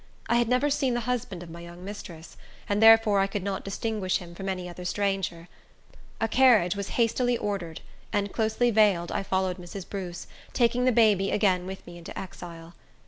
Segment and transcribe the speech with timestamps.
[0.27, 2.35] I had never seen the husband of my young mistress,
[2.67, 5.47] and therefore I could not distinguish him from any other stranger.
[6.19, 9.87] A carriage was hastily ordered; and, closely veiled, I followed Mrs.
[9.87, 12.73] Bruce, taking the baby again with me into exile.